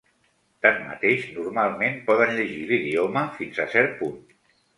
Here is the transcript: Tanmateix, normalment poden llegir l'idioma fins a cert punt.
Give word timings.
Tanmateix, 0.65 1.27
normalment 1.35 1.99
poden 2.07 2.33
llegir 2.39 2.65
l'idioma 2.73 3.25
fins 3.37 3.61
a 3.67 3.71
cert 3.77 3.95
punt. 4.03 4.19